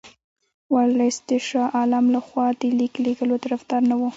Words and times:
ورلسټ 0.73 1.21
د 1.29 1.31
شاه 1.47 1.71
عالم 1.77 2.05
له 2.15 2.19
خوا 2.27 2.47
د 2.59 2.61
لیک 2.77 2.93
لېږلو 3.05 3.35
طرفدار 3.45 3.81
نه 3.91 3.95
وو. 3.99 4.09